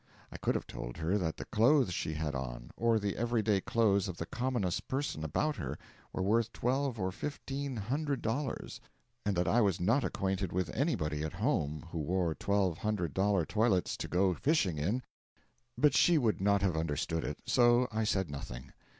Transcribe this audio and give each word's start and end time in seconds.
I 0.31 0.37
could 0.37 0.55
have 0.55 0.65
told 0.65 0.97
her 0.97 1.19
that 1.19 1.37
the 1.37 1.45
clothes 1.45 1.93
she 1.93 2.15
had 2.15 2.33
on, 2.33 2.71
or 2.75 2.97
the 2.97 3.15
every 3.17 3.43
day 3.43 3.61
clothes 3.61 4.07
of 4.07 4.17
the 4.17 4.25
commonest 4.25 4.87
person 4.87 5.23
about 5.23 5.57
her, 5.57 5.77
were 6.11 6.23
worth 6.23 6.51
twelve 6.51 6.99
or 6.99 7.11
fifteen 7.11 7.75
hundred 7.75 8.23
dollars, 8.23 8.81
and 9.27 9.35
that 9.35 9.47
I 9.47 9.61
was 9.61 9.79
not 9.79 10.03
acquainted 10.03 10.51
with 10.51 10.75
anybody 10.75 11.21
at 11.21 11.33
home 11.33 11.85
who 11.91 11.99
wore 11.99 12.33
twelve 12.33 12.79
hundred 12.79 13.13
dollar 13.13 13.45
toilets 13.45 13.95
to 13.97 14.07
go 14.07 14.33
fishing 14.33 14.79
in; 14.79 15.03
but 15.77 15.93
she 15.93 16.17
would 16.17 16.41
not 16.41 16.63
have 16.63 16.75
understood 16.75 17.23
it, 17.23 17.37
so 17.45 17.87
I 17.91 18.03
said 18.03 18.27
nothing. 18.31 18.73